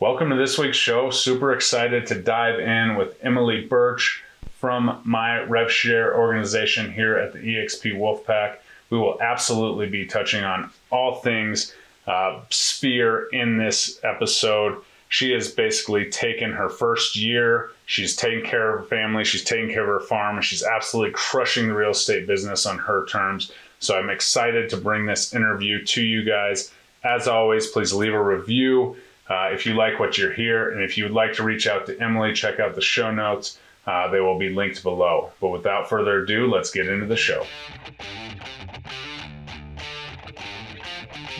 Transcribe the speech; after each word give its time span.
Welcome 0.00 0.30
to 0.30 0.36
this 0.36 0.56
week's 0.56 0.78
show. 0.78 1.10
Super 1.10 1.52
excited 1.52 2.06
to 2.06 2.22
dive 2.22 2.58
in 2.58 2.96
with 2.96 3.18
Emily 3.22 3.66
Burch 3.66 4.24
from 4.54 4.98
my 5.04 5.40
RevShare 5.40 6.16
organization 6.16 6.90
here 6.90 7.18
at 7.18 7.34
the 7.34 7.38
EXP 7.40 7.98
Wolfpack. 7.98 8.60
We 8.88 8.96
will 8.96 9.20
absolutely 9.20 9.90
be 9.90 10.06
touching 10.06 10.42
on 10.42 10.70
all 10.90 11.16
things 11.16 11.74
uh, 12.06 12.40
Sphere 12.48 13.28
in 13.34 13.58
this 13.58 14.00
episode. 14.02 14.82
She 15.10 15.32
has 15.32 15.50
basically 15.50 16.08
taken 16.08 16.50
her 16.50 16.70
first 16.70 17.14
year. 17.14 17.70
She's 17.84 18.16
taking 18.16 18.42
care 18.42 18.74
of 18.74 18.80
her 18.80 18.86
family. 18.86 19.24
She's 19.24 19.44
taking 19.44 19.68
care 19.68 19.82
of 19.82 20.00
her 20.00 20.08
farm, 20.08 20.36
and 20.36 20.44
she's 20.44 20.62
absolutely 20.62 21.12
crushing 21.12 21.68
the 21.68 21.74
real 21.74 21.90
estate 21.90 22.26
business 22.26 22.64
on 22.64 22.78
her 22.78 23.04
terms. 23.04 23.52
So 23.80 23.98
I'm 23.98 24.08
excited 24.08 24.70
to 24.70 24.78
bring 24.78 25.04
this 25.04 25.34
interview 25.34 25.84
to 25.84 26.02
you 26.02 26.24
guys. 26.24 26.72
As 27.04 27.28
always, 27.28 27.66
please 27.66 27.92
leave 27.92 28.14
a 28.14 28.22
review 28.22 28.96
uh, 29.30 29.48
if 29.52 29.64
you 29.64 29.74
like 29.74 29.98
what 29.98 30.18
you're 30.18 30.32
here. 30.32 30.72
And 30.72 30.82
if 30.82 30.98
you 30.98 31.04
would 31.04 31.12
like 31.12 31.32
to 31.34 31.44
reach 31.44 31.66
out 31.66 31.86
to 31.86 31.98
Emily, 32.00 32.34
check 32.34 32.58
out 32.58 32.74
the 32.74 32.82
show 32.82 33.12
notes. 33.12 33.58
Uh, 33.86 34.08
they 34.10 34.20
will 34.20 34.38
be 34.38 34.50
linked 34.50 34.82
below. 34.82 35.30
But 35.40 35.48
without 35.48 35.88
further 35.88 36.24
ado, 36.24 36.52
let's 36.52 36.70
get 36.70 36.88
into 36.88 37.06
the 37.06 37.16
show. 37.16 37.46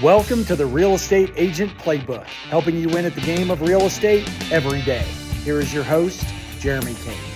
Welcome 0.03 0.47
to 0.47 0.57
the 0.57 0.65
Real 0.65 0.95
Estate 0.95 1.33
Agent 1.37 1.73
Playbook, 1.73 2.25
helping 2.25 2.77
you 2.77 2.89
win 2.89 3.05
at 3.05 3.15
the 3.15 3.21
game 3.21 3.51
of 3.51 3.61
real 3.61 3.83
estate 3.83 4.27
every 4.51 4.80
day. 4.83 5.05
Here 5.45 5.61
is 5.61 5.75
your 5.75 5.85
host, 5.85 6.25
Jeremy 6.59 6.95
King. 6.95 7.30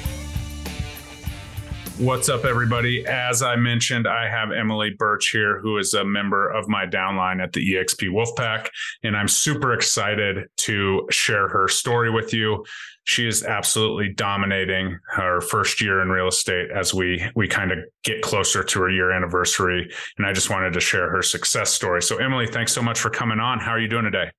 What's 1.99 2.29
up, 2.29 2.45
everybody? 2.45 3.07
As 3.07 3.41
I 3.41 3.55
mentioned, 3.55 4.09
I 4.09 4.29
have 4.29 4.51
Emily 4.51 4.91
Burch 4.99 5.31
here, 5.31 5.61
who 5.61 5.79
is 5.79 5.95
a 5.95 6.05
member 6.05 6.51
of 6.51 6.69
my 6.69 6.87
downline 6.87 7.41
at 7.41 7.53
the 7.53 7.61
EXP 7.61 8.09
Wolfpack, 8.09 8.67
and 9.05 9.17
I'm 9.17 9.29
super 9.29 9.73
excited 9.73 10.49
to 10.57 11.07
share 11.13 11.47
her 11.47 11.69
story 11.69 12.11
with 12.11 12.35
you. 12.35 12.65
She 13.05 13.29
is 13.29 13.45
absolutely 13.45 14.13
dominating 14.13 14.99
her 15.11 15.41
first 15.41 15.81
year 15.81 16.03
in 16.03 16.09
real 16.09 16.27
estate 16.27 16.69
as 16.73 16.93
we 16.93 17.25
we 17.37 17.47
kind 17.47 17.71
of 17.71 17.79
get 18.03 18.23
closer 18.23 18.65
to 18.65 18.81
her 18.81 18.91
year 18.91 19.13
anniversary, 19.13 19.89
and 20.19 20.27
I 20.27 20.33
just 20.33 20.51
wanted 20.51 20.73
to 20.73 20.81
share 20.81 21.09
her 21.11 21.23
success 21.23 21.73
story. 21.73 22.03
So, 22.03 22.17
Emily, 22.17 22.49
thanks 22.49 22.73
so 22.73 22.83
much 22.83 22.99
for 22.99 23.09
coming 23.09 23.39
on. 23.39 23.61
How 23.61 23.71
are 23.71 23.81
you 23.81 23.89
doing 23.89 24.05
today? 24.05 24.33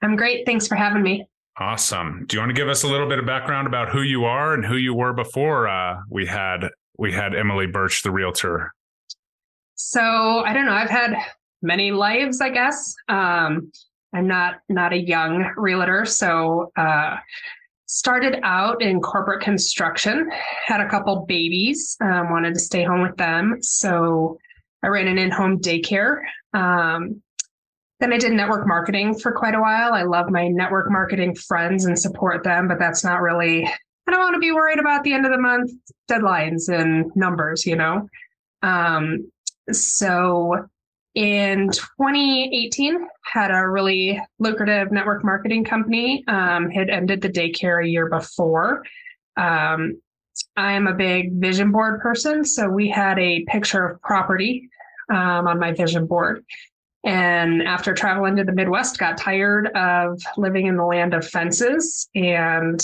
I'm 0.00 0.16
great. 0.16 0.46
Thanks 0.46 0.66
for 0.66 0.76
having 0.76 1.02
me. 1.02 1.28
Awesome. 1.60 2.24
Do 2.28 2.36
you 2.36 2.40
want 2.40 2.50
to 2.50 2.54
give 2.54 2.68
us 2.68 2.84
a 2.84 2.86
little 2.86 3.08
bit 3.08 3.18
of 3.18 3.26
background 3.26 3.66
about 3.66 3.88
who 3.88 4.02
you 4.02 4.24
are 4.24 4.54
and 4.54 4.64
who 4.64 4.76
you 4.76 4.94
were 4.94 5.12
before 5.12 5.66
uh, 5.66 5.96
we 6.08 6.24
had 6.24 6.68
we 6.98 7.12
had 7.12 7.34
Emily 7.34 7.66
Burch, 7.66 8.02
the 8.02 8.10
realtor? 8.10 8.72
So 9.74 10.00
I 10.00 10.52
don't 10.52 10.66
know. 10.66 10.72
I've 10.72 10.90
had 10.90 11.14
many 11.62 11.92
lives, 11.92 12.40
I 12.40 12.50
guess. 12.50 12.94
Um, 13.08 13.70
I'm 14.12 14.26
not 14.26 14.56
not 14.68 14.92
a 14.92 14.98
young 14.98 15.52
realtor, 15.56 16.04
so 16.04 16.72
uh, 16.76 17.16
started 17.86 18.40
out 18.42 18.82
in 18.82 19.00
corporate 19.00 19.42
construction. 19.42 20.30
Had 20.66 20.80
a 20.80 20.88
couple 20.88 21.24
babies. 21.26 21.96
Um, 22.00 22.30
wanted 22.30 22.54
to 22.54 22.60
stay 22.60 22.82
home 22.82 23.02
with 23.02 23.16
them, 23.16 23.58
so 23.60 24.38
I 24.82 24.88
ran 24.88 25.08
an 25.08 25.18
in-home 25.18 25.60
daycare. 25.60 26.22
Um, 26.54 27.22
then 28.00 28.12
I 28.12 28.18
did 28.18 28.32
network 28.32 28.66
marketing 28.66 29.18
for 29.18 29.32
quite 29.32 29.54
a 29.54 29.60
while. 29.60 29.92
I 29.92 30.02
love 30.02 30.30
my 30.30 30.48
network 30.48 30.90
marketing 30.90 31.34
friends 31.34 31.84
and 31.84 31.98
support 31.98 32.44
them, 32.44 32.68
but 32.68 32.78
that's 32.78 33.02
not 33.02 33.20
really, 33.20 33.68
I 34.08 34.10
don't 34.10 34.20
want 34.20 34.34
to 34.36 34.40
be 34.40 34.52
worried 34.52 34.78
about 34.78 35.04
the 35.04 35.12
end 35.12 35.26
of 35.26 35.32
the 35.32 35.38
month 35.38 35.70
deadlines 36.10 36.70
and 36.72 37.14
numbers, 37.14 37.66
you 37.66 37.76
know? 37.76 38.08
Um, 38.62 39.30
so 39.70 40.66
in 41.14 41.68
2018, 41.68 43.06
had 43.24 43.50
a 43.50 43.68
really 43.68 44.18
lucrative 44.38 44.90
network 44.92 45.24
marketing 45.24 45.62
company, 45.62 46.24
um, 46.26 46.70
had 46.70 46.88
ended 46.88 47.20
the 47.20 47.28
daycare 47.28 47.84
a 47.84 47.88
year 47.88 48.08
before. 48.08 48.82
Um, 49.36 50.00
I'm 50.56 50.86
a 50.86 50.94
big 50.94 51.34
vision 51.34 51.70
board 51.70 52.00
person. 52.00 52.46
So 52.46 52.66
we 52.66 52.88
had 52.88 53.18
a 53.18 53.44
picture 53.44 53.86
of 53.86 54.00
property 54.00 54.70
um, 55.10 55.46
on 55.46 55.58
my 55.58 55.72
vision 55.72 56.06
board. 56.06 56.46
And 57.04 57.62
after 57.62 57.94
traveling 57.94 58.36
to 58.36 58.44
the 58.44 58.52
Midwest, 58.52 58.98
got 58.98 59.16
tired 59.16 59.68
of 59.68 60.20
living 60.36 60.66
in 60.66 60.76
the 60.76 60.84
land 60.84 61.14
of 61.14 61.26
fences 61.26 62.08
and 62.14 62.80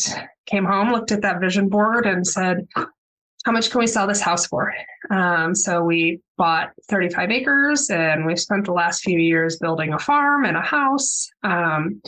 came 0.46 0.64
home, 0.64 0.92
looked 0.92 1.12
at 1.12 1.22
that 1.22 1.40
vision 1.40 1.68
board 1.68 2.06
and 2.06 2.26
said, 2.26 2.66
how 3.44 3.52
much 3.52 3.70
can 3.70 3.80
we 3.80 3.86
sell 3.86 4.06
this 4.06 4.22
house 4.22 4.46
for? 4.46 4.72
Um, 5.10 5.54
so 5.54 5.82
we 5.82 6.20
bought 6.38 6.70
35 6.88 7.30
acres 7.30 7.90
and 7.90 8.24
we've 8.24 8.40
spent 8.40 8.64
the 8.64 8.72
last 8.72 9.02
few 9.02 9.18
years 9.18 9.58
building 9.58 9.92
a 9.92 9.98
farm 9.98 10.44
and 10.44 10.56
a 10.56 10.62
house. 10.62 11.28
Um, 11.42 12.00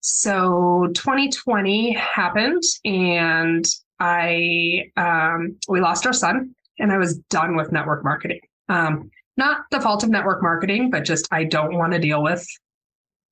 so 0.00 0.88
2020 0.94 1.92
happened 1.92 2.62
and 2.86 3.66
I, 4.00 4.84
um, 4.96 5.58
we 5.68 5.80
lost 5.80 6.06
our 6.06 6.12
son 6.14 6.54
and 6.78 6.90
I 6.90 6.96
was 6.96 7.18
done 7.30 7.54
with 7.54 7.70
network 7.70 8.02
marketing. 8.02 8.40
Um, 8.70 9.10
not 9.38 9.62
the 9.70 9.80
fault 9.80 10.02
of 10.02 10.10
network 10.10 10.42
marketing, 10.42 10.90
but 10.90 11.04
just 11.04 11.28
I 11.30 11.44
don't 11.44 11.74
want 11.74 11.92
to 11.92 11.98
deal 11.98 12.22
with 12.22 12.46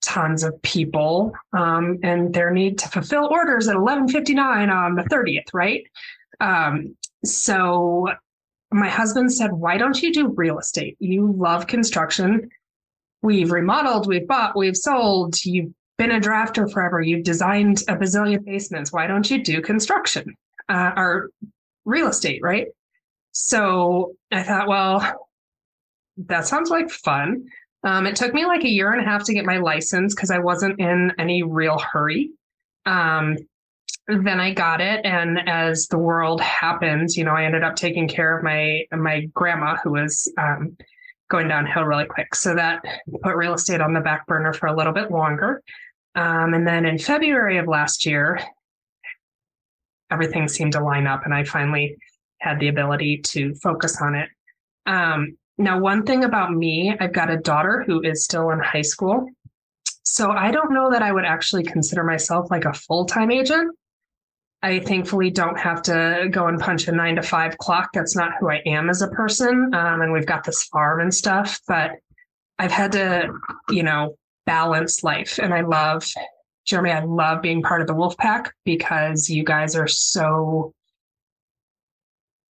tons 0.00 0.44
of 0.44 0.60
people 0.62 1.32
um, 1.52 1.98
and 2.02 2.32
their 2.32 2.52
need 2.52 2.78
to 2.78 2.88
fulfill 2.88 3.26
orders 3.26 3.68
at 3.68 3.76
11:59 3.76 4.70
on 4.70 4.94
the 4.94 5.02
30th, 5.02 5.52
right? 5.52 5.84
Um, 6.40 6.96
so 7.24 8.08
my 8.70 8.88
husband 8.88 9.32
said, 9.32 9.52
"Why 9.52 9.76
don't 9.76 10.00
you 10.00 10.12
do 10.12 10.28
real 10.28 10.58
estate? 10.58 10.96
You 11.00 11.34
love 11.36 11.66
construction. 11.66 12.48
We've 13.22 13.50
remodeled, 13.50 14.06
we've 14.06 14.28
bought, 14.28 14.56
we've 14.56 14.76
sold. 14.76 15.44
You've 15.44 15.72
been 15.98 16.12
a 16.12 16.20
drafter 16.20 16.70
forever. 16.70 17.00
You've 17.00 17.24
designed 17.24 17.82
a 17.88 17.96
bazillion 17.96 18.44
basements. 18.44 18.92
Why 18.92 19.06
don't 19.08 19.28
you 19.28 19.42
do 19.42 19.60
construction 19.60 20.36
uh, 20.68 20.92
or 20.96 21.30
real 21.84 22.08
estate, 22.08 22.42
right?" 22.42 22.68
So 23.32 24.14
I 24.30 24.42
thought, 24.44 24.68
well, 24.68 25.25
that 26.16 26.46
sounds 26.46 26.70
like 26.70 26.90
fun. 26.90 27.46
Um, 27.84 28.06
it 28.06 28.16
took 28.16 28.34
me 28.34 28.46
like 28.46 28.64
a 28.64 28.68
year 28.68 28.92
and 28.92 29.00
a 29.00 29.04
half 29.04 29.24
to 29.24 29.34
get 29.34 29.44
my 29.44 29.58
license 29.58 30.14
because 30.14 30.30
I 30.30 30.38
wasn't 30.38 30.80
in 30.80 31.12
any 31.18 31.42
real 31.42 31.78
hurry. 31.78 32.30
Um, 32.84 33.36
then 34.08 34.40
I 34.40 34.52
got 34.52 34.80
it, 34.80 35.04
and 35.04 35.48
as 35.48 35.88
the 35.88 35.98
world 35.98 36.40
happens, 36.40 37.16
you 37.16 37.24
know, 37.24 37.32
I 37.32 37.44
ended 37.44 37.64
up 37.64 37.76
taking 37.76 38.06
care 38.08 38.36
of 38.36 38.44
my 38.44 38.84
my 38.92 39.26
grandma 39.34 39.76
who 39.82 39.92
was 39.92 40.32
um, 40.38 40.76
going 41.28 41.48
downhill 41.48 41.84
really 41.84 42.06
quick. 42.06 42.34
So 42.34 42.54
that 42.54 42.84
put 43.22 43.36
real 43.36 43.54
estate 43.54 43.80
on 43.80 43.92
the 43.92 44.00
back 44.00 44.26
burner 44.26 44.52
for 44.52 44.66
a 44.66 44.76
little 44.76 44.92
bit 44.92 45.10
longer. 45.10 45.62
Um, 46.14 46.54
and 46.54 46.66
then 46.66 46.86
in 46.86 46.98
February 46.98 47.58
of 47.58 47.66
last 47.66 48.06
year, 48.06 48.40
everything 50.10 50.48
seemed 50.48 50.72
to 50.72 50.80
line 50.80 51.06
up, 51.06 51.24
and 51.24 51.34
I 51.34 51.44
finally 51.44 51.96
had 52.40 52.60
the 52.60 52.68
ability 52.68 53.18
to 53.18 53.54
focus 53.56 54.00
on 54.00 54.14
it. 54.14 54.28
Um, 54.86 55.36
now, 55.58 55.78
one 55.78 56.04
thing 56.04 56.24
about 56.24 56.52
me, 56.52 56.94
I've 57.00 57.12
got 57.12 57.30
a 57.30 57.38
daughter 57.38 57.82
who 57.86 58.02
is 58.02 58.24
still 58.24 58.50
in 58.50 58.58
high 58.58 58.82
school. 58.82 59.26
So 60.04 60.30
I 60.30 60.50
don't 60.50 60.72
know 60.72 60.90
that 60.90 61.02
I 61.02 61.12
would 61.12 61.24
actually 61.24 61.64
consider 61.64 62.04
myself 62.04 62.50
like 62.50 62.64
a 62.64 62.74
full 62.74 63.06
time 63.06 63.30
agent. 63.30 63.74
I 64.62 64.80
thankfully 64.80 65.30
don't 65.30 65.58
have 65.58 65.82
to 65.82 66.28
go 66.30 66.48
and 66.48 66.60
punch 66.60 66.88
a 66.88 66.92
nine 66.92 67.16
to 67.16 67.22
five 67.22 67.56
clock. 67.58 67.90
That's 67.94 68.16
not 68.16 68.32
who 68.38 68.50
I 68.50 68.62
am 68.66 68.90
as 68.90 69.02
a 69.02 69.08
person. 69.08 69.74
Um, 69.74 70.02
and 70.02 70.12
we've 70.12 70.26
got 70.26 70.44
this 70.44 70.64
farm 70.64 71.00
and 71.00 71.12
stuff, 71.12 71.60
but 71.68 71.92
I've 72.58 72.72
had 72.72 72.92
to, 72.92 73.32
you 73.70 73.82
know, 73.82 74.16
balance 74.44 75.04
life. 75.04 75.38
And 75.38 75.52
I 75.52 75.60
love, 75.62 76.06
Jeremy, 76.66 76.90
I 76.90 77.04
love 77.04 77.42
being 77.42 77.62
part 77.62 77.80
of 77.80 77.86
the 77.86 77.94
Wolf 77.94 78.16
Pack 78.16 78.52
because 78.64 79.28
you 79.28 79.44
guys 79.44 79.76
are 79.76 79.88
so 79.88 80.72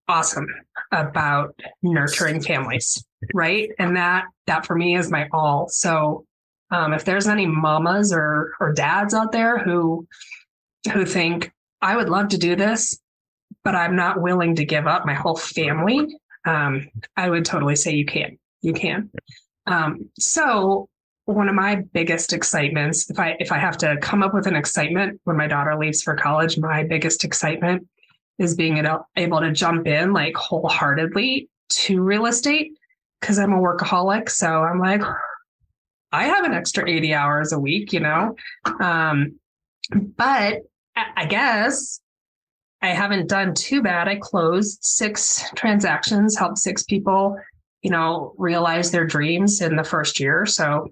awesome 0.09 0.47
about 0.93 1.59
nurturing 1.83 2.41
families, 2.41 3.05
right? 3.35 3.71
And 3.79 3.97
that 3.97 4.25
that 4.47 4.67
for 4.67 4.77
me 4.77 4.97
is 4.97 5.11
my 5.11 5.29
all. 5.33 5.69
So 5.69 6.25
um, 6.71 6.93
if 6.93 7.05
there's 7.05 7.27
any 7.27 7.47
mamas 7.47 8.13
or 8.13 8.55
or 8.61 8.73
dads 8.73 9.15
out 9.15 9.33
there 9.33 9.59
who 9.59 10.07
who 10.93 11.05
think 11.05 11.53
I 11.81 11.97
would 11.97 12.09
love 12.09 12.29
to 12.29 12.39
do 12.39 12.57
this, 12.57 12.99
but 13.65 13.75
I'm 13.75 13.97
not 13.97 14.21
willing 14.21 14.55
to 14.57 14.65
give 14.65 14.87
up 14.87 15.07
my 15.07 15.15
whole 15.15 15.37
family, 15.37 16.07
um, 16.47 16.89
I 17.17 17.29
would 17.29 17.45
totally 17.45 17.77
say 17.77 17.95
you 17.95 18.07
can. 18.07 18.39
You 18.63 18.73
can. 18.73 19.11
Um, 19.67 20.11
so 20.19 20.89
one 21.27 21.49
of 21.49 21.55
my 21.57 21.77
biggest 21.93 22.33
excitements, 22.33 23.11
if 23.11 23.19
I 23.19 23.37
if 23.41 23.51
I 23.51 23.59
have 23.59 23.77
to 23.79 23.97
come 24.01 24.23
up 24.23 24.33
with 24.33 24.47
an 24.47 24.57
excitement 24.57 25.21
when 25.25 25.37
my 25.37 25.49
daughter 25.49 25.77
leaves 25.77 26.03
for 26.03 26.15
college, 26.15 26.57
my 26.59 26.85
biggest 26.85 27.25
excitement 27.25 27.87
is 28.39 28.55
being 28.55 28.85
able 29.17 29.41
to 29.41 29.53
jump 29.53 29.87
in 29.87 30.13
like 30.13 30.37
wholeheartedly 30.37 31.49
to 31.69 32.03
real 32.03 32.27
estate 32.27 32.73
because 33.21 33.39
I'm 33.39 33.53
a 33.53 33.59
workaholic. 33.59 34.29
So 34.29 34.47
I'm 34.47 34.79
like, 34.79 35.03
I 36.13 36.25
have 36.25 36.45
an 36.45 36.53
extra 36.53 36.89
80 36.89 37.15
hours 37.15 37.53
a 37.53 37.59
week, 37.59 37.93
you 37.93 38.01
know? 38.01 38.37
Um, 38.81 39.39
but 40.17 40.63
I 40.95 41.27
guess 41.27 42.01
I 42.83 42.89
haven't 42.89 43.29
done 43.29 43.55
too 43.55 43.83
bad. 43.83 44.09
I 44.09 44.17
closed 44.17 44.79
six 44.83 45.45
transactions, 45.55 46.37
helped 46.37 46.59
six 46.59 46.83
people, 46.85 47.37
you 47.83 47.91
know, 47.91 48.35
realize 48.39 48.91
their 48.91 49.07
dreams 49.07 49.61
in 49.61 49.77
the 49.77 49.85
first 49.85 50.21
year. 50.21 50.47
So 50.47 50.89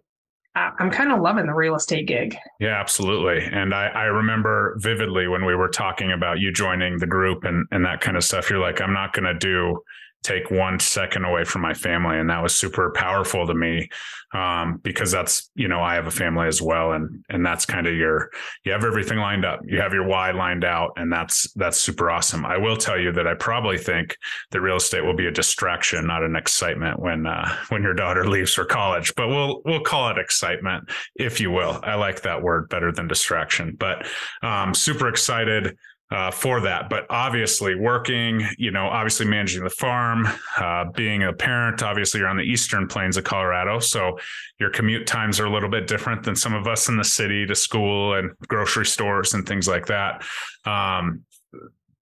I'm 0.57 0.91
kind 0.91 1.11
of 1.11 1.21
loving 1.21 1.47
the 1.47 1.55
real 1.55 1.75
estate 1.75 2.07
gig. 2.07 2.37
Yeah, 2.61 2.79
absolutely. 2.81 3.45
And 3.45 3.75
I, 3.75 3.87
I 3.89 4.05
remember 4.05 4.77
vividly 4.79 5.27
when 5.27 5.45
we 5.45 5.57
were 5.57 5.69
talking 5.69 6.13
about 6.13 6.39
you 6.39 6.53
joining 6.53 6.99
the 6.99 7.09
group 7.09 7.43
and, 7.43 7.67
and 7.73 7.85
that 7.85 8.01
kind 8.01 8.17
of 8.17 8.23
stuff. 8.23 8.51
You're 8.51 8.61
like, 8.61 8.81
I'm 8.81 8.93
not 8.93 9.13
going 9.13 9.25
to 9.25 9.35
do 9.35 9.83
take 10.25 10.51
one 10.51 10.81
second 10.81 11.25
away 11.25 11.45
from 11.45 11.63
my 11.63 11.75
family 11.75 12.19
and 12.19 12.31
that 12.31 12.43
was 12.43 12.55
super 12.55 12.91
powerful 12.91 13.47
to 13.47 13.55
me 13.55 13.89
um, 14.33 14.79
because 14.83 15.13
that's 15.13 15.51
you 15.55 15.69
know 15.69 15.81
i 15.81 15.95
have 15.95 16.07
a 16.07 16.11
family 16.11 16.49
as 16.49 16.61
well 16.61 16.93
and 16.93 17.25
and 17.29 17.45
that's 17.45 17.65
kind 17.65 17.87
of 17.87 17.95
your 17.95 18.31
you 18.65 18.73
have 18.73 18.85
everything 18.85 19.19
lined 19.19 19.45
up. 19.45 19.61
You 19.65 19.81
have 19.81 19.93
your 19.93 20.07
why 20.07 20.31
lined 20.31 20.65
out 20.65 20.93
and 20.97 21.13
that's 21.13 21.53
that's 21.53 21.79
super 21.79 22.11
awesome. 22.11 22.45
I 22.45 22.57
will 22.57 22.77
tell 22.77 22.99
you 22.99 23.13
that 23.13 23.27
i 23.27 23.35
probably 23.35 23.79
think 23.79 24.17
that 24.51 24.61
real 24.61 24.77
estate 24.77 25.05
will 25.05 25.15
be 25.15 25.27
a 25.27 25.31
distraction 25.31 26.07
not 26.07 26.23
an 26.23 26.37
excitement 26.37 26.99
when 26.99 27.27
uh, 27.27 27.55
when 27.69 27.83
your 27.83 27.95
daughter 27.95 28.27
leaves 28.35 28.55
for 28.55 28.65
college 28.65 29.15
but 29.15 29.29
we'll 29.29 29.63
we'll 29.65 29.81
call 29.81 30.11
it 30.11 30.19
excitement 30.19 30.89
if 31.17 31.41
you 31.41 31.51
will. 31.51 31.79
I 31.83 31.95
like 31.95 32.23
that 32.23 32.43
word 32.43 32.69
better 32.69 32.91
than 32.91 33.07
distraction 33.07 33.77
but 33.79 34.07
um, 34.43 34.75
super 34.75 35.09
excited 35.09 35.77
uh, 36.15 36.31
for 36.31 36.61
that. 36.61 36.89
But 36.89 37.07
obviously, 37.11 37.75
working, 37.75 38.47
you 38.57 38.71
know, 38.71 38.87
obviously 38.87 39.27
managing 39.27 39.65
the 39.65 39.71
farm, 39.71 40.29
uh, 40.57 40.85
being 40.95 41.25
a 41.25 41.33
parent, 41.33 41.83
obviously, 41.83 42.21
you're 42.21 42.29
on 42.29 42.37
the 42.37 42.45
eastern 42.45 42.87
plains 42.87 43.17
of 43.17 43.25
Colorado. 43.25 43.81
So 43.81 44.17
your 44.61 44.71
commute 44.71 45.09
times 45.09 45.41
are 45.41 45.47
a 45.47 45.51
little 45.51 45.69
bit 45.69 45.89
different 45.89 46.23
than 46.23 46.37
some 46.37 46.55
of 46.55 46.69
us 46.69 46.89
in 46.89 46.97
the 46.97 47.05
city 47.05 47.45
to 47.47 47.55
school 47.57 48.15
and 48.15 48.31
grocery 48.47 48.87
stores 48.87 49.35
and 49.35 49.45
things 49.45 49.67
like 49.67 49.87
that. 49.87 50.23
Um, 50.65 51.25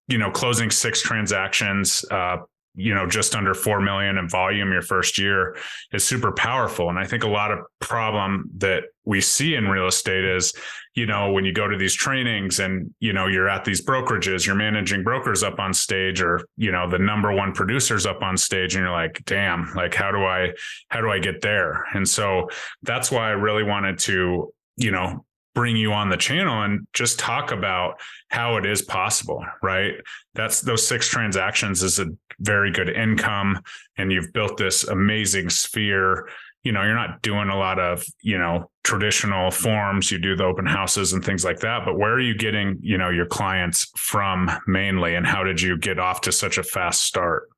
you 0.09 0.17
know, 0.17 0.29
closing 0.29 0.69
six 0.71 1.01
transactions, 1.01 2.03
uh, 2.11 2.37
you 2.75 2.93
know 2.93 3.05
just 3.05 3.35
under 3.35 3.53
4 3.53 3.81
million 3.81 4.17
in 4.17 4.29
volume 4.29 4.71
your 4.71 4.81
first 4.81 5.17
year 5.17 5.57
is 5.91 6.03
super 6.03 6.31
powerful. 6.31 6.89
And 6.89 6.97
i 6.97 7.05
think 7.05 7.23
a 7.23 7.29
lot 7.29 7.51
of 7.51 7.59
problem 7.79 8.49
that 8.57 8.83
we 9.05 9.19
see 9.21 9.55
in 9.55 9.67
real 9.67 9.87
estate 9.87 10.23
is 10.23 10.53
you 10.95 11.05
know 11.05 11.31
when 11.31 11.45
you 11.45 11.53
go 11.53 11.67
to 11.67 11.77
these 11.77 11.93
trainings 11.93 12.59
and 12.59 12.93
you 12.99 13.13
know 13.13 13.27
you're 13.27 13.49
at 13.49 13.65
these 13.65 13.83
brokerages 13.83 14.45
you're 14.45 14.55
managing 14.55 15.03
brokers 15.03 15.43
up 15.43 15.59
on 15.59 15.73
stage 15.73 16.21
or 16.21 16.45
you 16.57 16.71
know 16.71 16.89
the 16.89 16.99
number 16.99 17.33
one 17.33 17.51
producers 17.51 18.05
up 18.05 18.21
on 18.21 18.37
stage 18.37 18.75
and 18.75 18.83
you're 18.83 18.91
like 18.91 19.21
damn 19.25 19.71
like 19.75 19.93
how 19.93 20.11
do 20.11 20.23
i 20.23 20.49
how 20.89 21.01
do 21.01 21.09
i 21.09 21.19
get 21.19 21.41
there? 21.41 21.85
And 21.93 22.07
so 22.07 22.49
that's 22.83 23.11
why 23.11 23.27
i 23.27 23.31
really 23.31 23.63
wanted 23.63 23.99
to 23.99 24.53
you 24.77 24.91
know 24.91 25.25
bring 25.53 25.75
you 25.75 25.91
on 25.91 26.09
the 26.09 26.17
channel 26.17 26.63
and 26.63 26.87
just 26.93 27.19
talk 27.19 27.51
about 27.51 27.99
how 28.29 28.57
it 28.57 28.65
is 28.65 28.81
possible 28.81 29.43
right? 29.61 29.93
That's 30.33 30.61
those 30.61 30.87
six 30.87 31.07
transactions 31.07 31.83
is 31.83 31.99
a 31.99 32.07
very 32.39 32.71
good 32.71 32.89
income 32.89 33.61
and 33.97 34.11
you've 34.11 34.33
built 34.33 34.57
this 34.57 34.83
amazing 34.83 35.49
sphere. 35.49 36.29
You 36.63 36.71
know 36.71 36.83
you're 36.83 36.95
not 36.95 37.21
doing 37.21 37.49
a 37.49 37.57
lot 37.57 37.79
of 37.79 38.05
you 38.21 38.37
know 38.37 38.69
traditional 38.83 39.51
forms. 39.51 40.11
You 40.11 40.19
do 40.19 40.35
the 40.35 40.45
open 40.45 40.65
houses 40.65 41.13
and 41.13 41.23
things 41.23 41.43
like 41.43 41.59
that 41.59 41.85
but 41.85 41.97
where 41.97 42.13
are 42.13 42.19
you 42.19 42.35
getting 42.35 42.77
you 42.81 42.97
know 42.97 43.09
your 43.09 43.25
clients 43.25 43.91
from 43.97 44.49
mainly 44.67 45.15
and 45.15 45.25
how 45.25 45.43
did 45.43 45.61
you 45.61 45.77
get 45.77 45.99
off 45.99 46.21
to 46.21 46.31
such 46.31 46.57
a 46.57 46.63
fast 46.63 47.01
start? 47.01 47.49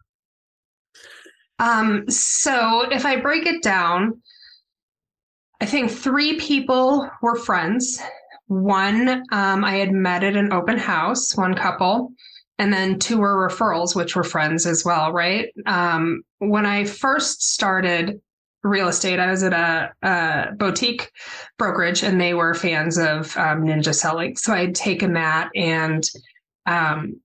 Um 1.59 2.09
so 2.09 2.81
if 2.91 3.05
i 3.05 3.15
break 3.17 3.45
it 3.45 3.61
down 3.61 4.21
I 5.63 5.65
think 5.65 5.89
three 5.89 6.37
people 6.41 7.09
were 7.21 7.37
friends. 7.37 7.97
One 8.47 9.23
um, 9.31 9.63
I 9.63 9.77
had 9.77 9.93
met 9.93 10.21
at 10.21 10.35
an 10.35 10.51
open 10.51 10.77
house, 10.77 11.37
one 11.37 11.55
couple, 11.55 12.11
and 12.59 12.73
then 12.73 12.99
two 12.99 13.19
were 13.19 13.47
referrals, 13.47 13.95
which 13.95 14.13
were 14.13 14.25
friends 14.25 14.65
as 14.65 14.83
well, 14.83 15.13
right? 15.13 15.53
Um, 15.65 16.23
when 16.39 16.65
I 16.65 16.83
first 16.83 17.53
started 17.53 18.19
real 18.61 18.89
estate, 18.89 19.19
I 19.19 19.31
was 19.31 19.41
at 19.41 19.53
a, 19.53 19.93
a 20.01 20.51
boutique 20.57 21.09
brokerage 21.57 22.03
and 22.03 22.19
they 22.19 22.33
were 22.33 22.53
fans 22.53 22.97
of 22.97 23.37
um, 23.37 23.63
ninja 23.63 23.95
selling. 23.95 24.35
So 24.35 24.51
I 24.51 24.65
had 24.65 24.75
taken 24.75 25.13
that 25.13 25.49
and 25.55 26.03
um, 26.65 27.21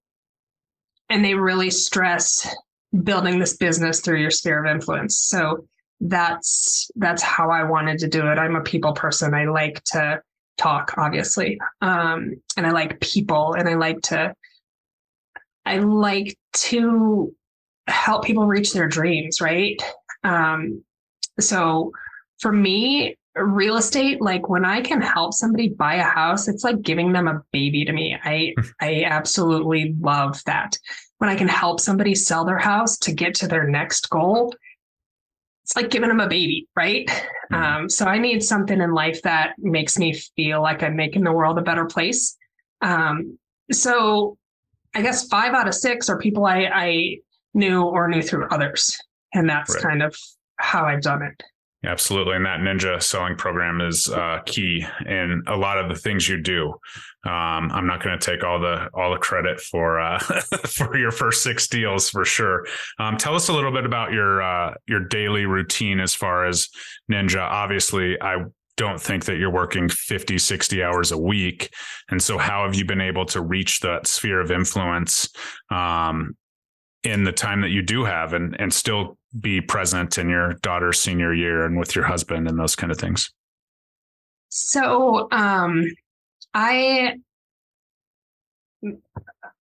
and 1.08 1.24
they 1.24 1.34
really 1.34 1.70
stressed 1.70 2.46
building 3.02 3.40
this 3.40 3.56
business 3.56 4.00
through 4.00 4.20
your 4.20 4.30
sphere 4.30 4.64
of 4.64 4.70
influence. 4.70 5.18
So 5.18 5.66
that's 6.00 6.90
that's 6.96 7.22
how 7.22 7.50
I 7.50 7.64
wanted 7.64 7.98
to 7.98 8.08
do 8.08 8.26
it. 8.28 8.38
I'm 8.38 8.56
a 8.56 8.62
people 8.62 8.92
person. 8.92 9.34
I 9.34 9.46
like 9.46 9.82
to 9.84 10.20
talk, 10.56 10.94
obviously, 10.96 11.58
um, 11.80 12.34
and 12.56 12.66
I 12.66 12.70
like 12.70 13.00
people, 13.00 13.54
and 13.54 13.68
I 13.68 13.74
like 13.74 14.00
to 14.02 14.34
I 15.66 15.78
like 15.78 16.36
to 16.54 17.34
help 17.86 18.24
people 18.24 18.46
reach 18.46 18.72
their 18.72 18.88
dreams. 18.88 19.40
Right. 19.40 19.80
Um, 20.24 20.84
so 21.40 21.92
for 22.40 22.52
me, 22.52 23.16
real 23.44 23.76
estate 23.76 24.20
like 24.20 24.48
when 24.48 24.64
i 24.64 24.80
can 24.80 25.00
help 25.00 25.32
somebody 25.32 25.68
buy 25.68 25.94
a 25.94 26.02
house 26.02 26.48
it's 26.48 26.64
like 26.64 26.82
giving 26.82 27.12
them 27.12 27.28
a 27.28 27.40
baby 27.52 27.84
to 27.84 27.92
me 27.92 28.16
i 28.24 28.52
i 28.80 29.04
absolutely 29.04 29.94
love 30.00 30.42
that 30.44 30.76
when 31.18 31.30
i 31.30 31.36
can 31.36 31.48
help 31.48 31.80
somebody 31.80 32.14
sell 32.14 32.44
their 32.44 32.58
house 32.58 32.98
to 32.98 33.12
get 33.12 33.34
to 33.34 33.46
their 33.46 33.68
next 33.68 34.10
goal 34.10 34.52
it's 35.68 35.76
like 35.76 35.90
giving 35.90 36.08
them 36.08 36.20
a 36.20 36.28
baby, 36.28 36.66
right? 36.74 37.06
Mm-hmm. 37.06 37.54
Um, 37.54 37.90
so 37.90 38.06
I 38.06 38.16
need 38.16 38.42
something 38.42 38.80
in 38.80 38.92
life 38.94 39.20
that 39.22 39.52
makes 39.58 39.98
me 39.98 40.14
feel 40.34 40.62
like 40.62 40.82
I'm 40.82 40.96
making 40.96 41.24
the 41.24 41.32
world 41.32 41.58
a 41.58 41.62
better 41.62 41.84
place. 41.84 42.38
Um, 42.80 43.38
so 43.70 44.38
I 44.94 45.02
guess 45.02 45.28
five 45.28 45.52
out 45.52 45.68
of 45.68 45.74
six 45.74 46.08
are 46.08 46.18
people 46.18 46.46
I, 46.46 46.70
I 46.72 47.16
knew 47.52 47.82
or 47.82 48.08
knew 48.08 48.22
through 48.22 48.48
others. 48.50 48.96
And 49.34 49.46
that's 49.46 49.74
right. 49.74 49.82
kind 49.82 50.02
of 50.02 50.16
how 50.56 50.86
I've 50.86 51.02
done 51.02 51.22
it. 51.22 51.42
Absolutely. 51.84 52.34
And 52.34 52.44
that 52.44 52.58
ninja 52.58 53.00
selling 53.00 53.36
program 53.36 53.80
is 53.80 54.08
uh, 54.08 54.40
key 54.44 54.84
in 55.06 55.44
a 55.46 55.56
lot 55.56 55.78
of 55.78 55.88
the 55.88 55.94
things 55.94 56.28
you 56.28 56.42
do. 56.42 56.70
Um, 57.24 57.70
I'm 57.70 57.86
not 57.86 58.02
going 58.02 58.18
to 58.18 58.30
take 58.30 58.42
all 58.42 58.58
the 58.58 58.88
all 58.94 59.12
the 59.12 59.18
credit 59.18 59.60
for 59.60 60.00
uh, 60.00 60.18
for 60.66 60.98
your 60.98 61.12
first 61.12 61.44
six 61.44 61.68
deals 61.68 62.10
for 62.10 62.24
sure. 62.24 62.66
Um, 62.98 63.16
tell 63.16 63.36
us 63.36 63.48
a 63.48 63.52
little 63.52 63.70
bit 63.70 63.86
about 63.86 64.12
your 64.12 64.42
uh, 64.42 64.74
your 64.88 65.00
daily 65.00 65.46
routine 65.46 66.00
as 66.00 66.14
far 66.14 66.46
as 66.46 66.68
ninja. 67.10 67.42
Obviously, 67.42 68.20
I 68.20 68.44
don't 68.76 69.00
think 69.00 69.24
that 69.26 69.38
you're 69.38 69.50
working 69.50 69.88
50 69.88 70.38
60 70.38 70.82
hours 70.84 71.10
a 71.10 71.18
week 71.18 71.74
and 72.10 72.22
so 72.22 72.38
how 72.38 72.64
have 72.64 72.76
you 72.76 72.84
been 72.84 73.00
able 73.00 73.26
to 73.26 73.40
reach 73.40 73.80
that 73.80 74.06
sphere 74.06 74.40
of 74.40 74.52
influence 74.52 75.28
um, 75.68 76.36
in 77.02 77.24
the 77.24 77.32
time 77.32 77.60
that 77.62 77.70
you 77.70 77.82
do 77.82 78.04
have 78.04 78.34
and 78.34 78.54
and 78.60 78.72
still 78.72 79.17
be 79.38 79.60
present 79.60 80.18
in 80.18 80.28
your 80.28 80.54
daughter's 80.54 80.98
senior 80.98 81.34
year 81.34 81.64
and 81.64 81.78
with 81.78 81.94
your 81.94 82.04
husband 82.04 82.48
and 82.48 82.58
those 82.58 82.76
kind 82.76 82.90
of 82.92 82.98
things? 82.98 83.30
So, 84.48 85.28
um, 85.30 85.84
I 86.54 87.16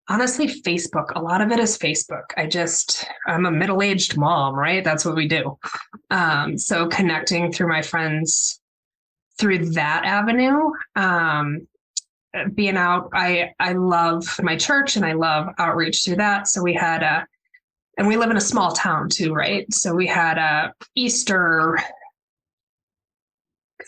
honestly, 0.08 0.48
Facebook, 0.48 1.12
a 1.16 1.22
lot 1.22 1.42
of 1.42 1.52
it 1.52 1.60
is 1.60 1.78
Facebook. 1.78 2.24
I 2.38 2.48
just, 2.48 3.06
I'm 3.26 3.46
a 3.46 3.52
middle 3.52 3.82
aged 3.82 4.18
mom, 4.18 4.56
right? 4.56 4.84
That's 4.84 5.04
what 5.04 5.16
we 5.16 5.28
do. 5.28 5.58
Um, 6.10 6.58
so, 6.58 6.88
connecting 6.88 7.52
through 7.52 7.68
my 7.68 7.82
friends 7.82 8.62
through 9.38 9.70
that 9.72 10.04
avenue. 10.06 10.72
Um, 10.96 11.68
being 12.54 12.78
out, 12.78 13.10
I 13.14 13.54
I 13.60 13.74
love 13.74 14.24
my 14.44 14.56
church 14.56 14.96
and 14.96 15.06
I 15.06 15.14
love 15.14 15.54
outreach 15.58 16.04
through 16.04 16.18
that. 16.18 16.48
So 16.48 16.62
we 16.62 16.74
had 16.74 17.04
a 17.04 17.26
and 17.98 18.08
we 18.08 18.16
live 18.18 18.30
in 18.30 18.38
a 18.38 18.42
small 18.42 18.72
town 18.72 19.10
too, 19.10 19.34
right? 19.34 19.72
So 19.74 19.94
we 19.94 20.08
had 20.08 20.38
a 20.38 20.74
Easter 20.96 21.78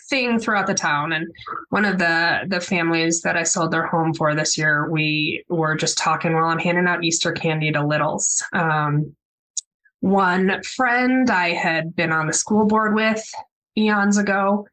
thing 0.08 0.38
throughout 0.38 0.66
the 0.66 0.74
town 0.74 1.12
and 1.12 1.26
one 1.68 1.84
of 1.84 1.98
the 1.98 2.40
the 2.48 2.60
families 2.60 3.22
that 3.22 3.36
I 3.36 3.42
sold 3.42 3.70
their 3.70 3.86
home 3.86 4.12
for 4.14 4.34
this 4.34 4.56
year 4.58 4.90
we 4.90 5.44
were 5.48 5.76
just 5.76 5.98
talking 5.98 6.34
while 6.34 6.44
I'm 6.44 6.58
handing 6.58 6.86
out 6.86 7.04
Easter 7.04 7.32
candy 7.32 7.70
to 7.72 7.84
littles 7.84 8.42
um, 8.52 9.14
one 10.00 10.62
friend 10.62 11.30
I 11.30 11.50
had 11.50 11.94
been 11.94 12.12
on 12.12 12.26
the 12.26 12.32
school 12.32 12.66
board 12.66 12.94
with 12.94 13.22
eons 13.76 14.16
ago 14.16 14.66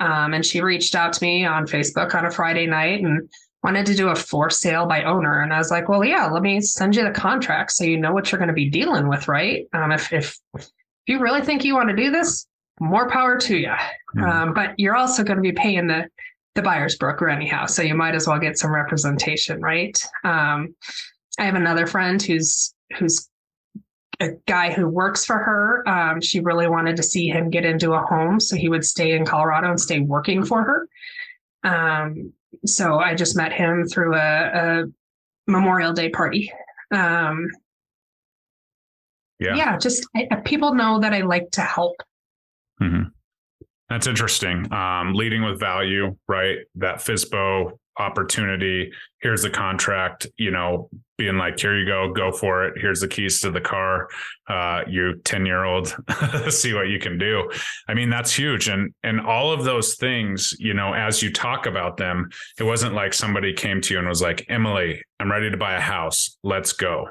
um, 0.00 0.34
and 0.34 0.44
she 0.44 0.60
reached 0.60 0.94
out 0.94 1.12
to 1.14 1.24
me 1.24 1.44
on 1.44 1.66
Facebook 1.66 2.14
on 2.14 2.26
a 2.26 2.30
Friday 2.30 2.66
night 2.66 3.02
and 3.02 3.28
wanted 3.64 3.86
to 3.86 3.94
do 3.94 4.10
a 4.10 4.14
for 4.14 4.50
sale 4.50 4.86
by 4.86 5.02
owner. 5.02 5.40
And 5.40 5.52
I 5.52 5.58
was 5.58 5.70
like, 5.70 5.88
well, 5.88 6.04
yeah, 6.04 6.26
let 6.26 6.42
me 6.42 6.60
send 6.60 6.94
you 6.94 7.02
the 7.02 7.10
contract 7.10 7.72
so 7.72 7.82
you 7.82 7.96
know 7.96 8.12
what 8.12 8.30
you're 8.30 8.38
going 8.38 8.48
to 8.48 8.54
be 8.54 8.68
dealing 8.68 9.08
with, 9.08 9.26
right? 9.26 9.66
Um, 9.72 9.90
if, 9.90 10.12
if, 10.12 10.38
if 10.54 10.68
you 11.06 11.18
really 11.18 11.40
think 11.40 11.64
you 11.64 11.74
want 11.74 11.88
to 11.88 11.96
do 11.96 12.10
this, 12.10 12.46
more 12.78 13.08
power 13.08 13.38
to 13.38 13.56
you. 13.56 13.68
Mm-hmm. 13.68 14.22
Um, 14.22 14.54
but 14.54 14.74
you're 14.78 14.96
also 14.96 15.24
going 15.24 15.38
to 15.38 15.42
be 15.42 15.52
paying 15.52 15.88
the 15.88 16.08
the 16.54 16.62
buyer's 16.62 16.94
broker 16.96 17.28
anyhow, 17.28 17.66
so 17.66 17.82
you 17.82 17.96
might 17.96 18.14
as 18.14 18.28
well 18.28 18.38
get 18.38 18.56
some 18.56 18.72
representation, 18.72 19.60
right? 19.60 20.00
Um, 20.22 20.76
I 21.36 21.46
have 21.46 21.56
another 21.56 21.84
friend 21.84 22.22
who's 22.22 22.72
who's 22.96 23.28
a 24.20 24.30
guy 24.46 24.72
who 24.72 24.86
works 24.86 25.24
for 25.24 25.36
her. 25.36 25.88
Um, 25.88 26.20
she 26.20 26.38
really 26.38 26.68
wanted 26.68 26.94
to 26.96 27.02
see 27.02 27.26
him 27.26 27.50
get 27.50 27.64
into 27.64 27.94
a 27.94 28.02
home, 28.02 28.38
so 28.38 28.54
he 28.54 28.68
would 28.68 28.84
stay 28.84 29.16
in 29.16 29.26
Colorado 29.26 29.70
and 29.70 29.80
stay 29.80 29.98
working 29.98 30.44
for 30.44 30.62
her. 30.62 30.88
Um, 31.64 32.32
so 32.66 32.98
I 32.98 33.14
just 33.14 33.36
met 33.36 33.52
him 33.52 33.86
through 33.86 34.14
a, 34.14 34.18
a 34.18 34.84
Memorial 35.46 35.92
Day 35.92 36.08
party. 36.08 36.52
Um, 36.90 37.48
yeah, 39.40 39.56
yeah, 39.56 39.76
just 39.78 40.06
I, 40.16 40.28
people 40.44 40.74
know 40.74 41.00
that 41.00 41.12
I 41.12 41.20
like 41.20 41.50
to 41.52 41.60
help. 41.60 41.96
Mm-hmm. 42.80 43.08
That's 43.88 44.06
interesting. 44.06 44.72
Um, 44.72 45.14
leading 45.14 45.42
with 45.44 45.60
value, 45.60 46.16
right? 46.28 46.58
That 46.76 46.96
FISBO 46.96 47.72
opportunity. 47.98 48.90
Here's 49.24 49.40
the 49.40 49.48
contract, 49.48 50.26
you 50.36 50.50
know, 50.50 50.90
being 51.16 51.38
like, 51.38 51.58
here 51.58 51.78
you 51.78 51.86
go, 51.86 52.12
go 52.12 52.30
for 52.30 52.66
it. 52.66 52.74
Here's 52.78 53.00
the 53.00 53.08
keys 53.08 53.40
to 53.40 53.50
the 53.50 53.60
car. 53.60 54.06
Uh, 54.48 54.82
you 54.86 55.18
10 55.24 55.46
year 55.46 55.64
old, 55.64 55.96
see 56.50 56.74
what 56.74 56.88
you 56.88 56.98
can 56.98 57.16
do. 57.16 57.50
I 57.88 57.94
mean, 57.94 58.10
that's 58.10 58.36
huge. 58.36 58.68
And, 58.68 58.92
and 59.02 59.22
all 59.22 59.50
of 59.50 59.64
those 59.64 59.94
things, 59.94 60.54
you 60.58 60.74
know, 60.74 60.92
as 60.92 61.22
you 61.22 61.32
talk 61.32 61.64
about 61.64 61.96
them, 61.96 62.28
it 62.58 62.64
wasn't 62.64 62.94
like 62.94 63.14
somebody 63.14 63.54
came 63.54 63.80
to 63.80 63.94
you 63.94 63.98
and 63.98 64.06
was 64.06 64.20
like, 64.20 64.44
Emily, 64.50 65.02
I'm 65.18 65.30
ready 65.30 65.50
to 65.50 65.56
buy 65.56 65.74
a 65.74 65.80
house. 65.80 66.36
Let's 66.42 66.74
go. 66.74 67.08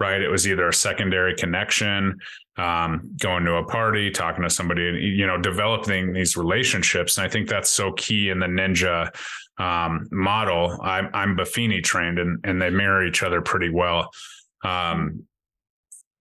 Right. 0.00 0.20
It 0.20 0.30
was 0.30 0.48
either 0.48 0.66
a 0.66 0.74
secondary 0.74 1.36
connection, 1.36 2.18
um, 2.56 3.10
going 3.20 3.44
to 3.44 3.54
a 3.54 3.64
party, 3.64 4.10
talking 4.10 4.42
to 4.42 4.50
somebody, 4.50 4.82
you 4.82 5.28
know, 5.28 5.38
developing 5.38 6.12
these 6.12 6.36
relationships. 6.36 7.18
And 7.18 7.24
I 7.24 7.30
think 7.30 7.48
that's 7.48 7.70
so 7.70 7.92
key 7.92 8.30
in 8.30 8.40
the 8.40 8.46
ninja 8.46 9.14
um, 9.58 10.06
model. 10.10 10.78
I'm, 10.82 11.08
I'm 11.14 11.36
Buffini 11.52 11.82
trained 11.82 12.18
and, 12.18 12.38
and 12.44 12.60
they 12.60 12.70
mirror 12.70 13.06
each 13.06 13.22
other 13.22 13.40
pretty 13.40 13.70
well. 13.70 14.10
Um, 14.64 15.24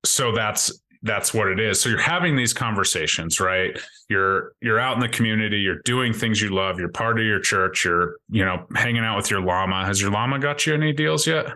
so 0.06 0.32
that's, 0.32 0.82
that's 1.04 1.34
what 1.34 1.48
it 1.48 1.60
is. 1.60 1.82
So 1.82 1.90
you're 1.90 2.00
having 2.00 2.36
these 2.36 2.54
conversations, 2.54 3.40
right? 3.40 3.78
You're 4.08 4.54
you're 4.62 4.80
out 4.80 4.94
in 4.94 5.00
the 5.00 5.10
community, 5.10 5.58
you're 5.58 5.82
doing 5.84 6.14
things 6.14 6.40
you 6.42 6.50
love, 6.50 6.80
you're 6.80 6.90
part 6.90 7.20
of 7.20 7.26
your 7.26 7.40
church, 7.40 7.86
you're, 7.86 8.18
you 8.30 8.46
know, 8.46 8.66
hanging 8.76 9.04
out 9.04 9.18
with 9.18 9.32
your 9.32 9.42
llama. 9.42 9.84
Has 9.86 10.00
your 10.00 10.12
llama 10.12 10.38
got 10.38 10.68
you 10.68 10.76
any 10.76 10.94
deals 10.94 11.26
yet? 11.26 11.48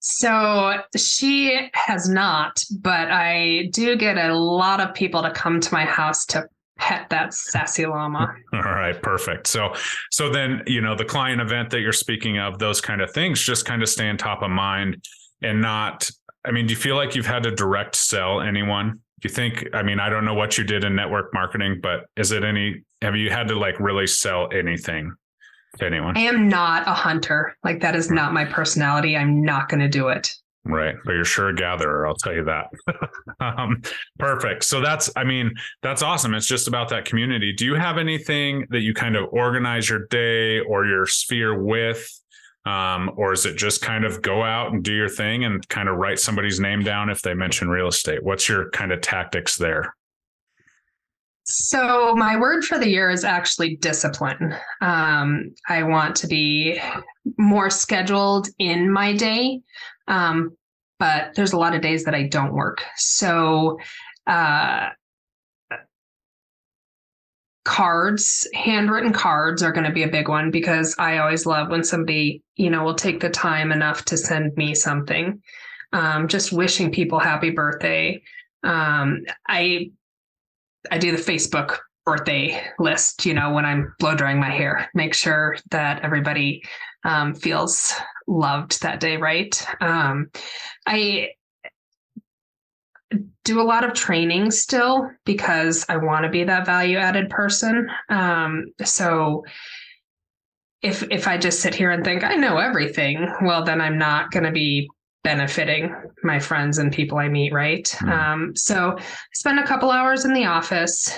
So 0.00 0.78
she 0.96 1.68
has 1.74 2.08
not, 2.08 2.64
but 2.80 3.10
I 3.10 3.68
do 3.72 3.96
get 3.96 4.16
a 4.16 4.34
lot 4.34 4.80
of 4.80 4.94
people 4.94 5.22
to 5.22 5.30
come 5.30 5.60
to 5.60 5.74
my 5.74 5.84
house 5.84 6.24
to 6.26 6.46
pet 6.78 7.08
that 7.10 7.34
sassy 7.34 7.84
llama. 7.84 8.34
All 8.52 8.60
right, 8.60 9.00
perfect. 9.02 9.46
So 9.46 9.74
so 10.10 10.30
then, 10.30 10.62
you 10.66 10.80
know, 10.80 10.94
the 10.94 11.04
client 11.04 11.40
event 11.40 11.70
that 11.70 11.80
you're 11.80 11.92
speaking 11.92 12.38
of, 12.38 12.58
those 12.58 12.80
kind 12.80 13.00
of 13.00 13.10
things 13.12 13.40
just 13.40 13.66
kind 13.66 13.82
of 13.82 13.88
stay 13.88 14.08
on 14.08 14.16
top 14.16 14.42
of 14.42 14.50
mind 14.50 15.04
and 15.42 15.60
not 15.60 16.10
I 16.44 16.50
mean, 16.50 16.66
do 16.66 16.72
you 16.72 16.78
feel 16.78 16.96
like 16.96 17.14
you've 17.14 17.26
had 17.26 17.42
to 17.42 17.50
direct 17.50 17.94
sell 17.94 18.40
anyone? 18.40 19.00
Do 19.20 19.28
you 19.28 19.34
think 19.34 19.66
I 19.74 19.82
mean, 19.82 20.00
I 20.00 20.08
don't 20.08 20.24
know 20.24 20.34
what 20.34 20.56
you 20.56 20.64
did 20.64 20.84
in 20.84 20.94
network 20.94 21.34
marketing, 21.34 21.80
but 21.82 22.06
is 22.16 22.32
it 22.32 22.44
any 22.44 22.82
have 23.02 23.16
you 23.16 23.30
had 23.30 23.48
to 23.48 23.58
like 23.58 23.78
really 23.80 24.06
sell 24.06 24.48
anything 24.52 25.12
to 25.78 25.86
anyone? 25.86 26.16
I 26.16 26.20
am 26.20 26.48
not 26.48 26.86
a 26.86 26.94
hunter. 26.94 27.56
Like 27.64 27.80
that 27.80 27.94
is 27.94 28.08
hmm. 28.08 28.14
not 28.14 28.32
my 28.32 28.44
personality. 28.44 29.16
I'm 29.16 29.42
not 29.42 29.68
going 29.68 29.80
to 29.80 29.88
do 29.88 30.08
it. 30.08 30.32
Right. 30.64 30.96
But 31.04 31.12
you're 31.12 31.24
sure 31.24 31.48
a 31.48 31.54
gatherer, 31.54 32.06
I'll 32.06 32.14
tell 32.14 32.34
you 32.34 32.44
that. 32.44 32.70
um, 33.40 33.80
perfect. 34.18 34.64
So 34.64 34.80
that's, 34.80 35.10
I 35.16 35.24
mean, 35.24 35.54
that's 35.82 36.02
awesome. 36.02 36.34
It's 36.34 36.46
just 36.46 36.68
about 36.68 36.90
that 36.90 37.04
community. 37.04 37.52
Do 37.52 37.64
you 37.64 37.74
have 37.74 37.96
anything 37.96 38.66
that 38.70 38.80
you 38.80 38.92
kind 38.92 39.16
of 39.16 39.28
organize 39.32 39.88
your 39.88 40.06
day 40.08 40.60
or 40.60 40.84
your 40.86 41.06
sphere 41.06 41.62
with? 41.62 42.06
Um, 42.66 43.12
or 43.16 43.32
is 43.32 43.46
it 43.46 43.56
just 43.56 43.80
kind 43.80 44.04
of 44.04 44.20
go 44.20 44.42
out 44.42 44.72
and 44.72 44.84
do 44.84 44.92
your 44.92 45.08
thing 45.08 45.44
and 45.44 45.66
kind 45.68 45.88
of 45.88 45.96
write 45.96 46.18
somebody's 46.18 46.60
name 46.60 46.82
down 46.82 47.08
if 47.08 47.22
they 47.22 47.32
mention 47.32 47.68
real 47.68 47.88
estate? 47.88 48.22
What's 48.22 48.46
your 48.46 48.68
kind 48.70 48.92
of 48.92 49.00
tactics 49.00 49.56
there? 49.56 49.94
So 51.50 52.14
my 52.14 52.38
word 52.38 52.64
for 52.64 52.78
the 52.78 52.88
year 52.88 53.10
is 53.10 53.24
actually 53.24 53.76
discipline. 53.76 54.54
Um, 54.82 55.54
I 55.66 55.82
want 55.82 56.14
to 56.16 56.26
be 56.26 56.78
more 57.38 57.70
scheduled 57.70 58.48
in 58.58 58.92
my 58.92 59.14
day, 59.14 59.62
um, 60.08 60.56
but 60.98 61.34
there's 61.34 61.52
a 61.52 61.58
lot 61.58 61.74
of 61.74 61.80
days 61.80 62.04
that 62.04 62.14
I 62.14 62.24
don't 62.24 62.52
work. 62.52 62.82
So 62.96 63.78
uh, 64.26 64.88
cards, 67.64 68.48
handwritten 68.54 69.12
cards 69.12 69.62
are 69.62 69.72
going 69.72 69.86
to 69.86 69.92
be 69.92 70.02
a 70.02 70.08
big 70.08 70.28
one 70.28 70.50
because 70.50 70.96
I 70.98 71.18
always 71.18 71.46
love 71.46 71.68
when 71.68 71.84
somebody, 71.84 72.42
you 72.56 72.70
know, 72.70 72.82
will 72.82 72.94
take 72.94 73.20
the 73.20 73.30
time 73.30 73.70
enough 73.70 74.04
to 74.06 74.16
send 74.16 74.56
me 74.56 74.74
something. 74.74 75.40
Um, 75.92 76.28
just 76.28 76.52
wishing 76.52 76.90
people 76.90 77.18
happy 77.18 77.50
birthday. 77.50 78.22
Um, 78.64 79.22
I 79.46 79.90
I 80.90 80.98
do 80.98 81.12
the 81.12 81.22
Facebook 81.22 81.78
birthday 82.04 82.62
list, 82.78 83.26
you 83.26 83.34
know, 83.34 83.52
when 83.52 83.66
I'm 83.66 83.94
blow 83.98 84.14
drying 84.14 84.40
my 84.40 84.50
hair, 84.50 84.90
make 84.94 85.14
sure 85.14 85.56
that 85.70 86.02
everybody 86.02 86.62
um, 87.04 87.34
feels 87.34 87.92
loved 88.28 88.82
that 88.82 89.00
day, 89.00 89.16
right? 89.16 89.66
Um, 89.80 90.30
I 90.86 91.30
do 93.44 93.60
a 93.60 93.62
lot 93.62 93.84
of 93.84 93.94
training 93.94 94.50
still 94.50 95.10
because 95.24 95.86
I 95.88 95.96
want 95.96 96.24
to 96.24 96.30
be 96.30 96.44
that 96.44 96.66
value 96.66 96.98
added 96.98 97.30
person. 97.30 97.90
Um, 98.10 98.66
so 98.84 99.44
if 100.82 101.02
if 101.10 101.26
I 101.26 101.38
just 101.38 101.60
sit 101.60 101.74
here 101.74 101.90
and 101.90 102.04
think 102.04 102.22
I 102.22 102.34
know 102.34 102.58
everything, 102.58 103.26
well, 103.42 103.64
then 103.64 103.80
I'm 103.80 103.98
not 103.98 104.30
going 104.30 104.44
to 104.44 104.52
be 104.52 104.88
benefiting 105.24 105.94
my 106.22 106.38
friends 106.38 106.78
and 106.78 106.92
people 106.92 107.18
I 107.18 107.28
meet, 107.28 107.52
right? 107.52 107.84
Mm. 108.00 108.10
Um, 108.10 108.56
so 108.56 108.96
spend 109.32 109.58
a 109.58 109.66
couple 109.66 109.90
hours 109.90 110.24
in 110.24 110.32
the 110.32 110.44
office 110.44 111.10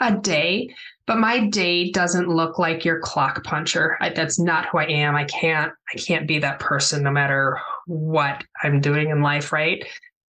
a 0.00 0.16
day, 0.16 0.74
but 1.10 1.18
my 1.18 1.44
day 1.48 1.90
doesn't 1.90 2.28
look 2.28 2.60
like 2.60 2.84
your 2.84 3.00
clock 3.00 3.42
puncher. 3.42 3.98
I, 4.00 4.10
that's 4.10 4.38
not 4.38 4.66
who 4.66 4.78
I 4.78 4.84
am. 4.84 5.16
I 5.16 5.24
can't 5.24 5.72
I 5.92 5.98
can't 5.98 6.24
be 6.24 6.38
that 6.38 6.60
person 6.60 7.02
no 7.02 7.10
matter 7.10 7.58
what 7.88 8.44
I'm 8.62 8.80
doing 8.80 9.10
in 9.10 9.20
life, 9.20 9.50
right? 9.50 9.84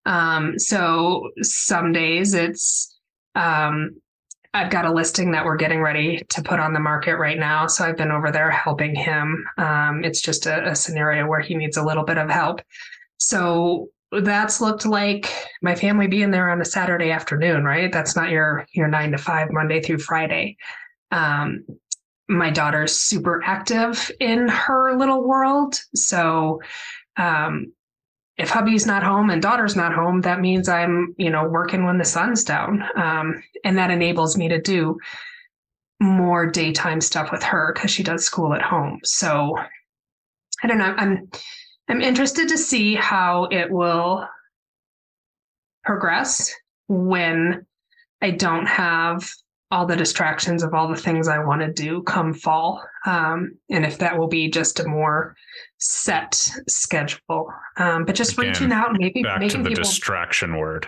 Um, 0.07 0.57
so 0.57 1.29
some 1.43 1.91
days 1.91 2.33
it's 2.33 2.99
um, 3.35 3.91
I've 4.55 4.71
got 4.71 4.85
a 4.85 4.91
listing 4.91 5.29
that 5.33 5.45
we're 5.45 5.55
getting 5.55 5.83
ready 5.83 6.25
to 6.27 6.41
put 6.41 6.59
on 6.59 6.73
the 6.73 6.79
market 6.79 7.17
right 7.17 7.37
now. 7.37 7.67
So 7.67 7.85
I've 7.85 7.95
been 7.95 8.09
over 8.09 8.31
there 8.31 8.49
helping 8.49 8.95
him. 8.95 9.45
Um, 9.59 10.03
it's 10.03 10.19
just 10.19 10.47
a, 10.47 10.67
a, 10.67 10.75
scenario 10.75 11.27
where 11.27 11.41
he 11.41 11.53
needs 11.53 11.77
a 11.77 11.85
little 11.85 12.05
bit 12.05 12.17
of 12.17 12.27
help. 12.27 12.59
So 13.17 13.89
that's 14.11 14.59
looked 14.59 14.85
like 14.85 15.33
my 15.61 15.75
family 15.75 16.07
being 16.07 16.31
there 16.31 16.49
on 16.49 16.61
a 16.61 16.65
Saturday 16.65 17.11
afternoon, 17.11 17.63
right? 17.63 17.91
That's 17.91 18.15
not 18.15 18.29
your 18.29 18.65
your 18.73 18.87
nine 18.87 19.11
to 19.11 19.17
five 19.17 19.49
Monday 19.51 19.81
through 19.81 19.99
Friday. 19.99 20.57
Um, 21.11 21.65
my 22.27 22.49
daughter's 22.49 22.95
super 22.95 23.41
active 23.43 24.11
in 24.19 24.47
her 24.47 24.97
little 24.97 25.27
world, 25.27 25.79
so 25.95 26.61
um, 27.17 27.71
if 28.37 28.49
hubby's 28.49 28.85
not 28.85 29.03
home 29.03 29.29
and 29.29 29.41
daughter's 29.41 29.75
not 29.75 29.93
home, 29.93 30.21
that 30.21 30.41
means 30.41 30.67
I'm 30.67 31.15
you 31.17 31.29
know 31.29 31.47
working 31.47 31.85
when 31.85 31.97
the 31.97 32.05
sun's 32.05 32.43
down, 32.43 32.83
um, 32.97 33.41
and 33.63 33.77
that 33.77 33.91
enables 33.91 34.37
me 34.37 34.49
to 34.49 34.61
do 34.61 34.99
more 36.01 36.47
daytime 36.47 36.99
stuff 36.99 37.31
with 37.31 37.43
her 37.43 37.71
because 37.73 37.91
she 37.91 38.03
does 38.03 38.25
school 38.25 38.53
at 38.53 38.61
home. 38.61 38.99
So 39.03 39.55
I 40.63 40.67
don't 40.67 40.79
know. 40.79 40.93
I'm 40.97 41.29
I'm 41.91 42.01
interested 42.01 42.47
to 42.47 42.57
see 42.57 42.95
how 42.95 43.49
it 43.51 43.69
will 43.69 44.25
progress 45.83 46.53
when 46.87 47.65
I 48.21 48.31
don't 48.31 48.65
have 48.65 49.29
all 49.71 49.85
the 49.85 49.95
distractions 49.97 50.63
of 50.63 50.73
all 50.73 50.87
the 50.87 50.95
things 50.95 51.27
I 51.27 51.43
want 51.43 51.61
to 51.61 51.71
do 51.71 52.01
come 52.03 52.33
fall. 52.33 52.81
Um, 53.05 53.57
and 53.69 53.85
if 53.85 53.97
that 53.97 54.17
will 54.17 54.27
be 54.27 54.49
just 54.49 54.79
a 54.79 54.87
more 54.87 55.35
set 55.79 56.35
schedule. 56.69 57.51
Um, 57.75 58.05
but 58.05 58.15
just 58.15 58.37
Again, 58.37 58.47
reaching 58.47 58.71
out, 58.71 58.95
maybe 58.97 59.23
back 59.23 59.41
to 59.41 59.57
the 59.57 59.69
people... 59.69 59.83
distraction 59.83 60.57
word. 60.57 60.87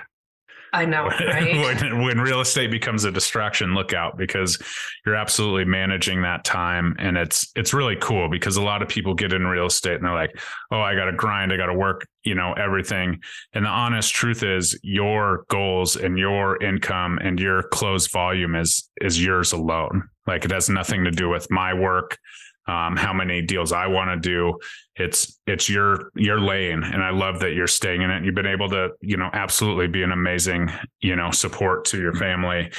I 0.73 0.85
know, 0.85 1.05
right? 1.27 1.55
when, 1.55 2.01
when 2.01 2.19
real 2.19 2.41
estate 2.41 2.71
becomes 2.71 3.03
a 3.03 3.11
distraction, 3.11 3.75
look 3.75 3.93
out 3.93 4.17
because 4.17 4.57
you're 5.05 5.15
absolutely 5.15 5.65
managing 5.65 6.23
that 6.23 6.43
time, 6.43 6.95
and 6.97 7.15
it's 7.15 7.51
it's 7.55 7.73
really 7.73 7.95
cool 8.01 8.27
because 8.27 8.57
a 8.57 8.61
lot 8.61 8.81
of 8.81 8.89
people 8.89 9.13
get 9.13 9.33
in 9.33 9.45
real 9.45 9.67
estate 9.67 9.95
and 9.95 10.05
they're 10.05 10.15
like, 10.15 10.35
"Oh, 10.71 10.81
I 10.81 10.95
got 10.95 11.05
to 11.05 11.13
grind, 11.13 11.53
I 11.53 11.57
got 11.57 11.67
to 11.67 11.75
work, 11.75 12.07
you 12.23 12.33
know, 12.33 12.53
everything." 12.53 13.21
And 13.53 13.65
the 13.65 13.69
honest 13.69 14.13
truth 14.13 14.41
is, 14.41 14.77
your 14.81 15.45
goals 15.49 15.95
and 15.95 16.17
your 16.17 16.61
income 16.61 17.19
and 17.21 17.39
your 17.39 17.63
closed 17.63 18.11
volume 18.11 18.55
is 18.55 18.89
is 18.99 19.23
yours 19.23 19.53
alone. 19.53 20.09
Like 20.25 20.43
it 20.43 20.51
has 20.51 20.69
nothing 20.69 21.03
to 21.03 21.11
do 21.11 21.29
with 21.29 21.51
my 21.51 21.73
work 21.73 22.17
um, 22.67 22.95
how 22.95 23.13
many 23.13 23.41
deals 23.41 23.71
I 23.71 23.87
want 23.87 24.09
to 24.09 24.29
do. 24.29 24.57
It's 24.95 25.39
it's 25.47 25.69
your 25.69 26.11
your 26.15 26.39
lane, 26.39 26.83
and 26.83 27.03
I 27.03 27.09
love 27.09 27.39
that 27.39 27.53
you're 27.53 27.67
staying 27.67 28.01
in 28.01 28.11
it. 28.11 28.23
You've 28.23 28.35
been 28.35 28.45
able 28.45 28.69
to, 28.69 28.91
you 29.01 29.17
know, 29.17 29.29
absolutely 29.33 29.87
be 29.87 30.03
an 30.03 30.11
amazing, 30.11 30.69
you 31.01 31.15
know, 31.15 31.31
support 31.31 31.85
to 31.85 31.99
your 31.99 32.13
family 32.13 32.71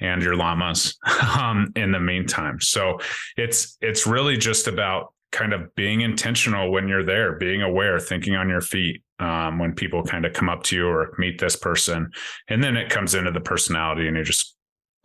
and 0.00 0.22
your 0.22 0.36
llamas 0.36 0.96
um, 1.38 1.72
in 1.76 1.92
the 1.92 2.00
meantime. 2.00 2.60
So 2.60 2.98
it's 3.36 3.76
it's 3.80 4.06
really 4.06 4.36
just 4.36 4.68
about 4.68 5.14
kind 5.32 5.54
of 5.54 5.74
being 5.74 6.02
intentional 6.02 6.70
when 6.70 6.88
you're 6.88 7.04
there, 7.04 7.36
being 7.38 7.62
aware, 7.62 7.98
thinking 7.98 8.36
on 8.36 8.50
your 8.50 8.60
feet 8.60 9.02
um, 9.18 9.58
when 9.58 9.72
people 9.74 10.02
kind 10.02 10.26
of 10.26 10.34
come 10.34 10.50
up 10.50 10.62
to 10.64 10.76
you 10.76 10.86
or 10.86 11.14
meet 11.18 11.40
this 11.40 11.56
person, 11.56 12.10
and 12.48 12.62
then 12.62 12.76
it 12.76 12.90
comes 12.90 13.14
into 13.14 13.30
the 13.30 13.40
personality, 13.40 14.06
and 14.06 14.16
you 14.16 14.22
just 14.24 14.56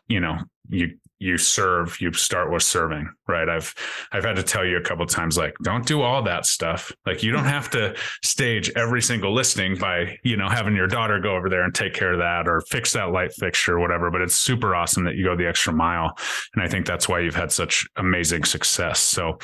you 0.07 0.19
know, 0.19 0.37
you 0.69 0.97
you 1.19 1.37
serve 1.37 1.99
you 1.99 2.13
start 2.13 2.51
with 2.51 2.61
serving 2.61 3.09
right? 3.27 3.49
I've 3.49 3.73
i've 4.11 4.23
had 4.23 4.35
to 4.35 4.43
tell 4.43 4.63
you 4.63 4.77
a 4.77 4.81
couple 4.81 5.05
times 5.05 5.37
like 5.37 5.55
don't 5.63 5.85
do 5.85 6.01
all 6.01 6.21
that 6.23 6.45
stuff. 6.45 6.91
Like 7.05 7.23
you 7.23 7.31
don't 7.31 7.45
have 7.45 7.69
to 7.71 7.95
stage 8.23 8.71
every 8.75 9.01
single 9.01 9.33
listing 9.33 9.77
by 9.77 10.17
you 10.23 10.37
know 10.37 10.47
having 10.47 10.75
your 10.75 10.87
daughter 10.87 11.19
go 11.19 11.35
over 11.35 11.49
there 11.49 11.63
and 11.63 11.73
take 11.73 11.93
care 11.93 12.13
of 12.13 12.19
that 12.19 12.47
or 12.47 12.61
fix 12.61 12.93
that 12.93 13.11
light 13.11 13.33
fixture 13.33 13.77
or 13.77 13.79
whatever 13.79 14.11
but 14.11 14.21
it's 14.21 14.35
super 14.35 14.75
awesome 14.75 15.03
that 15.05 15.15
you 15.15 15.23
go 15.23 15.35
the 15.35 15.47
extra 15.47 15.73
mile 15.73 16.15
and 16.53 16.63
i 16.63 16.67
think 16.67 16.85
that's 16.85 17.09
why 17.09 17.19
you've 17.19 17.35
had 17.35 17.51
such 17.51 17.85
amazing 17.95 18.43
success. 18.43 18.99
So 18.99 19.39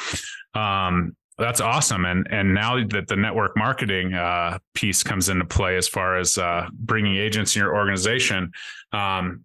um 0.54 1.16
that's 1.40 1.62
awesome 1.62 2.06
and 2.06 2.28
and 2.30 2.54
now 2.54 2.86
that 2.90 3.08
the 3.08 3.16
network 3.16 3.58
marketing 3.58 4.14
uh, 4.14 4.60
piece 4.76 5.02
comes 5.02 5.30
into 5.30 5.46
play 5.46 5.78
as 5.78 5.88
far 5.88 6.18
as 6.18 6.38
uh, 6.38 6.68
bringing 6.72 7.16
agents 7.16 7.56
in 7.56 7.64
your 7.64 7.76
organization 7.76 8.52
um, 8.92 9.44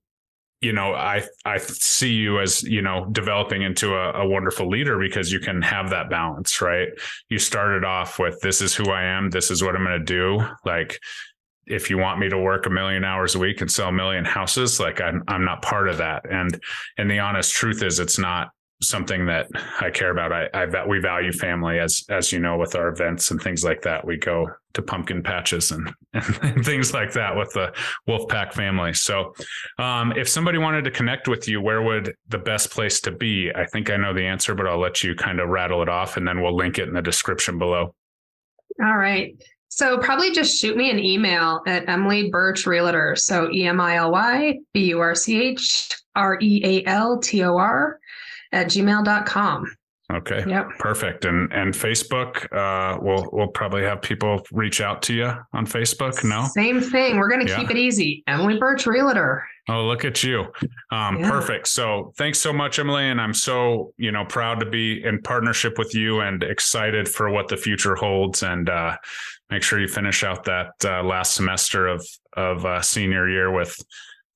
you 0.61 0.73
know, 0.73 0.93
I 0.93 1.23
I 1.45 1.59
see 1.59 2.13
you 2.13 2.41
as 2.41 2.63
you 2.63 2.83
know 2.83 3.07
developing 3.13 3.63
into 3.63 3.95
a, 3.95 4.23
a, 4.23 4.29
wonderful 4.29 4.69
leader 4.69 4.99
because 4.99 5.33
you 5.33 5.39
can 5.39 5.63
have 5.63 5.91
that 5.91 6.11
balance, 6.11 6.61
right? 6.61 6.89
You 7.29 7.39
started 7.39 7.85
off 7.85 8.19
with 8.19 8.41
this 8.41 8.61
is 8.61 8.75
who 8.75 8.91
I 8.91 9.05
am, 9.05 9.31
this 9.31 9.51
is 9.51 9.63
what 9.63 9.77
I'm 9.77 9.85
going 9.85 9.99
to 9.99 10.05
do. 10.05 10.45
Like, 10.65 10.99
if 11.67 11.91
you 11.91 11.99
want 11.99 12.19
me 12.19 12.29
to 12.29 12.39
work 12.39 12.67
a 12.67 12.71
million 12.71 13.05
hours 13.05 13.35
a 13.37 13.39
week 13.39 13.61
and 13.61 13.71
sell 13.71 13.89
a 13.89 13.93
million 13.93 14.25
houses, 14.25 14.81
like 14.81 15.01
I'm 15.01 15.23
I'm 15.29 15.45
not 15.45 15.63
part 15.63 15.89
of 15.89 15.99
that. 15.99 16.25
And 16.29 16.61
and 16.97 17.09
the 17.09 17.21
honest 17.21 17.55
truth 17.55 17.83
is, 17.83 18.01
it's 18.01 18.19
not 18.19 18.51
something 18.81 19.27
that 19.27 19.49
I 19.81 19.91
care 19.91 20.11
about. 20.11 20.33
I, 20.33 20.49
I 20.55 20.87
we 20.87 21.01
value 21.01 21.33
family 21.33 21.79
as 21.79 22.05
as 22.09 22.33
you 22.33 22.39
know 22.39 22.57
with 22.57 22.75
our 22.75 22.89
events 22.89 23.31
and 23.31 23.41
things 23.41 23.65
like 23.65 23.83
that. 23.83 24.07
We 24.07 24.17
go 24.17 24.49
to 24.75 24.83
pumpkin 24.83 25.23
patches 25.23 25.73
and, 25.73 25.93
and 26.13 26.65
things 26.65 26.95
like 26.95 27.13
that 27.13 27.37
with 27.37 27.53
the 27.53 27.73
Wolfpack 28.09 28.53
family. 28.53 28.95
So, 28.95 29.35
um, 29.79 30.13
if 30.13 30.29
somebody 30.29 30.59
wanted 30.59 30.85
to 30.85 30.91
connect 30.91 31.27
with 31.27 31.49
you, 31.49 31.61
where 31.61 31.83
would 31.83 32.15
the 32.29 32.39
best 32.39 32.71
place 32.71 33.01
to 33.03 33.11
be? 33.11 33.51
I 33.55 33.67
think 33.67 33.91
I 33.91 33.97
know 33.97 34.15
the 34.15 34.25
answer, 34.25 34.55
but 34.55 34.67
I'll 34.67 34.81
let 34.81 35.03
you 35.03 35.15
kind 35.15 35.41
of 35.41 35.49
rattle 35.49 35.83
it 35.83 35.89
off, 35.89 36.17
and 36.17 36.27
then 36.27 36.41
we'll 36.41 36.57
link 36.57 36.79
it 36.79 36.89
in 36.89 36.95
the 36.95 37.03
description 37.03 37.59
below. 37.59 37.95
All 38.83 38.97
right. 38.97 39.35
So 39.71 39.99
probably 39.99 40.33
just 40.33 40.59
shoot 40.59 40.77
me 40.77 40.91
an 40.91 40.99
email 40.99 41.63
at 41.67 41.89
Emily 41.89 42.31
Burch 42.31 42.67
Realtor. 42.67 43.17
So 43.17 43.51
E 43.53 43.67
M 43.67 43.81
I 43.81 43.97
L 43.97 44.13
Y 44.13 44.59
B 44.73 44.87
U 44.87 45.01
R 45.01 45.15
C 45.15 45.41
H 45.43 45.91
R 46.15 46.39
E 46.41 46.63
A 46.65 46.89
L 46.89 47.19
T 47.19 47.45
O 47.45 47.57
R 47.57 47.99
at 48.53 48.69
gmail.com. 48.69 49.67
Okay. 50.11 50.43
Yep. 50.49 50.71
Perfect. 50.79 51.27
And 51.27 51.53
and 51.53 51.75
Facebook, 51.75 52.51
uh, 52.51 52.99
we'll 53.01 53.29
we'll 53.31 53.49
probably 53.49 53.83
have 53.83 54.01
people 54.01 54.41
reach 54.53 54.81
out 54.81 55.03
to 55.03 55.15
you 55.15 55.33
on 55.53 55.67
Facebook. 55.67 56.25
No. 56.25 56.47
Same 56.47 56.81
thing. 56.81 57.19
We're 57.19 57.29
gonna 57.29 57.45
yeah. 57.45 57.59
keep 57.59 57.71
it 57.71 57.77
easy. 57.77 58.25
Emily 58.27 58.59
Burch 58.59 58.87
Realtor. 58.87 59.45
Oh, 59.69 59.85
look 59.85 60.07
at 60.07 60.25
you. 60.25 60.47
Um, 60.91 61.19
yeah. 61.19 61.31
Perfect. 61.31 61.69
So 61.69 62.15
thanks 62.17 62.39
so 62.39 62.55
much, 62.55 62.79
Emily. 62.79 63.11
And 63.11 63.21
I'm 63.21 63.35
so, 63.35 63.93
you 63.99 64.11
know, 64.11 64.25
proud 64.25 64.61
to 64.61 64.67
be 64.67 65.05
in 65.05 65.21
partnership 65.21 65.77
with 65.77 65.95
you 65.95 66.21
and 66.21 66.43
excited 66.43 67.07
for 67.07 67.29
what 67.29 67.49
the 67.49 67.59
future 67.59 67.95
holds. 67.95 68.43
And 68.43 68.71
uh, 68.71 68.97
make 69.51 69.63
sure 69.63 69.79
you 69.79 69.89
finish 69.89 70.25
out 70.25 70.43
that 70.45 70.71
uh, 70.85 71.03
last 71.03 71.35
semester 71.35 71.87
of 71.87 72.07
of 72.33 72.65
uh, 72.65 72.81
senior 72.81 73.29
year 73.29 73.51
with 73.51 73.77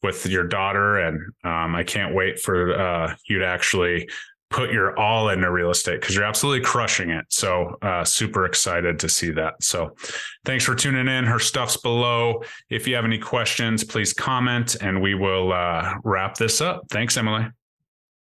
with 0.03 0.27
your 0.27 0.45
daughter, 0.45 0.99
and 0.99 1.19
um, 1.45 1.75
I 1.75 1.85
can't 1.85 2.15
wait 2.15 2.41
for 2.41 2.79
uh, 2.79 3.15
you 3.29 3.39
to 3.39 3.47
actually 3.47 4.09
put 4.51 4.71
your 4.71 4.99
all 4.99 5.31
into 5.31 5.51
real 5.51 5.71
estate 5.71 6.01
because 6.01 6.15
you're 6.15 6.25
absolutely 6.25 6.65
crushing 6.65 7.11
it. 7.11 7.25
So 7.31 7.77
uh, 7.83 8.05
super 8.05 8.45
excited 8.45 8.99
to 9.01 9.09
see 9.09 9.31
that. 9.31 9.55
So 9.63 9.97
thanks 10.45 10.65
for 10.65 10.75
tuning 10.75 11.09
in. 11.09 11.25
Her 11.25 11.39
stuff's 11.39 11.79
below. 11.79 12.43
If 12.69 12.87
you 12.87 12.95
have 12.95 13.07
any 13.07 13.19
questions, 13.19 13.83
please 13.83 14.13
comment, 14.13 14.77
and 14.81 15.01
we 15.01 15.15
will 15.15 15.53
uh, 15.53 15.95
wrap 16.05 16.37
this 16.37 16.61
up. 16.61 16.83
Thanks, 16.91 17.17
Emily. 17.17 17.47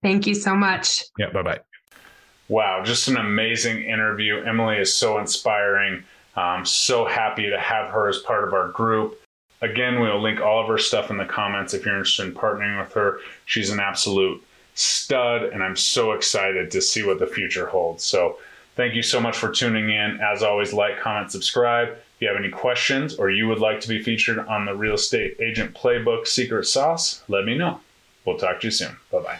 Thank 0.01 0.25
you 0.25 0.33
so 0.33 0.55
much. 0.55 1.03
Yeah. 1.17 1.29
Bye 1.31 1.43
bye. 1.43 1.59
Wow, 2.49 2.83
just 2.83 3.07
an 3.07 3.17
amazing 3.17 3.83
interview. 3.83 4.43
Emily 4.43 4.77
is 4.77 4.93
so 4.93 5.17
inspiring. 5.17 6.03
I'm 6.35 6.65
so 6.65 7.05
happy 7.05 7.49
to 7.49 7.59
have 7.59 7.89
her 7.91 8.09
as 8.09 8.19
part 8.19 8.47
of 8.47 8.53
our 8.53 8.69
group. 8.69 9.19
Again, 9.63 10.01
we'll 10.01 10.21
link 10.21 10.41
all 10.41 10.61
of 10.61 10.67
her 10.67 10.77
stuff 10.77 11.09
in 11.09 11.15
the 11.15 11.25
comments 11.25 11.73
if 11.73 11.85
you're 11.85 11.95
interested 11.95 12.27
in 12.27 12.33
partnering 12.33 12.77
with 12.81 12.91
her. 12.93 13.19
She's 13.45 13.69
an 13.69 13.79
absolute 13.79 14.43
stud, 14.75 15.43
and 15.43 15.63
I'm 15.63 15.77
so 15.77 16.11
excited 16.11 16.69
to 16.71 16.81
see 16.81 17.01
what 17.01 17.17
the 17.17 17.27
future 17.27 17.67
holds. 17.67 18.03
So, 18.03 18.39
thank 18.75 18.93
you 18.93 19.01
so 19.01 19.21
much 19.21 19.37
for 19.37 19.49
tuning 19.49 19.89
in. 19.89 20.19
As 20.19 20.43
always, 20.43 20.73
like, 20.73 20.99
comment, 20.99 21.31
subscribe. 21.31 21.89
If 21.91 22.21
you 22.21 22.27
have 22.27 22.35
any 22.35 22.49
questions 22.49 23.15
or 23.15 23.29
you 23.29 23.47
would 23.47 23.59
like 23.59 23.79
to 23.79 23.87
be 23.87 24.03
featured 24.03 24.39
on 24.39 24.65
the 24.65 24.75
Real 24.75 24.95
Estate 24.95 25.37
Agent 25.39 25.73
Playbook 25.73 26.27
Secret 26.27 26.65
Sauce, 26.65 27.23
let 27.29 27.45
me 27.45 27.57
know. 27.57 27.79
We'll 28.25 28.37
talk 28.37 28.59
to 28.59 28.67
you 28.67 28.71
soon. 28.71 28.97
Bye 29.11 29.19
bye. 29.19 29.39